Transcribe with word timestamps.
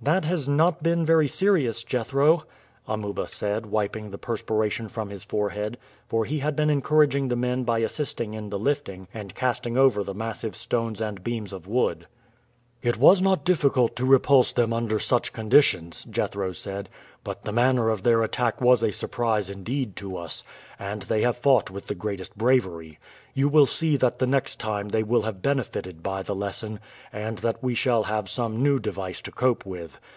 "That 0.00 0.26
has 0.26 0.48
not 0.48 0.80
been 0.80 1.04
very 1.04 1.26
serious, 1.26 1.82
Jethro," 1.82 2.44
Amuba 2.86 3.26
said, 3.26 3.66
wiping 3.66 4.12
the 4.12 4.16
perspiration 4.16 4.88
from 4.88 5.10
his 5.10 5.24
forehead; 5.24 5.76
for 6.06 6.24
he 6.24 6.38
had 6.38 6.54
been 6.54 6.70
encouraging 6.70 7.26
the 7.26 7.36
men 7.36 7.64
by 7.64 7.80
assisting 7.80 8.32
in 8.32 8.50
the 8.50 8.60
lifting 8.60 9.08
and 9.12 9.34
casting 9.34 9.76
over 9.76 10.04
the 10.04 10.14
massive 10.14 10.54
stones 10.54 11.00
and 11.00 11.24
beams 11.24 11.52
of 11.52 11.66
wood. 11.66 12.06
"It 12.80 12.96
was 12.96 13.20
not 13.20 13.44
difficult 13.44 13.96
to 13.96 14.06
repulse 14.06 14.52
them 14.52 14.72
under 14.72 15.00
such 15.00 15.32
conditions," 15.32 16.04
Jethro 16.04 16.52
said; 16.52 16.88
"but 17.24 17.42
the 17.42 17.50
manner 17.50 17.88
of 17.88 18.04
their 18.04 18.22
attack 18.22 18.60
was 18.60 18.84
a 18.84 18.92
surprise 18.92 19.50
indeed 19.50 19.96
to 19.96 20.16
us, 20.16 20.44
and 20.78 21.02
they 21.02 21.22
have 21.22 21.36
fought 21.36 21.72
with 21.72 21.88
the 21.88 21.96
greatest 21.96 22.38
bravery. 22.38 23.00
You 23.34 23.48
will 23.48 23.66
see 23.66 23.96
that 23.96 24.20
the 24.20 24.28
next 24.28 24.60
time 24.60 24.90
they 24.90 25.02
will 25.02 25.22
have 25.22 25.42
benefited 25.42 26.04
by 26.04 26.22
the 26.22 26.36
lesson, 26.36 26.78
and 27.12 27.38
that 27.38 27.60
we 27.64 27.74
shall 27.74 28.04
have 28.04 28.28
some 28.28 28.62
new 28.62 28.78
device 28.78 29.20
to 29.22 29.32
cope 29.32 29.66
with. 29.66 30.00